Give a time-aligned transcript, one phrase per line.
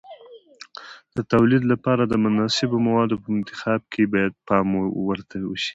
[1.15, 4.67] د تولید لپاره د مناسبو موادو په انتخاب کې باید پام
[5.09, 5.69] ورته وشي.